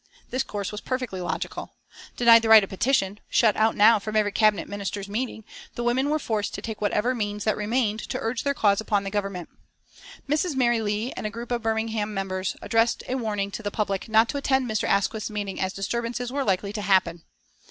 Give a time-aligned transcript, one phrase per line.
[0.31, 1.75] This course was perfectly logical.
[2.17, 5.43] Denied the right of petition, shut out now from every Cabinet Minister's meeting,
[5.75, 9.03] the women were forced to take whatever means that remained to urge their cause upon
[9.03, 9.47] the Government.
[10.27, 10.55] Mrs.
[10.55, 14.27] Mary Leigh and a group of Birmingham members addressed a warning to the public not
[14.29, 14.85] to attend Mr.
[14.87, 17.21] Asquith's meeting as disturbances were likely to happen.